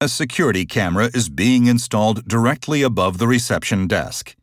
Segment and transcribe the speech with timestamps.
[0.00, 4.36] A security camera is being installed directly above the reception desk.